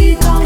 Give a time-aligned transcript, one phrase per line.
[0.00, 0.39] vida.